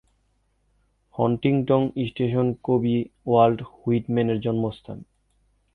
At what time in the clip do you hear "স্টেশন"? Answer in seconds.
2.07-2.47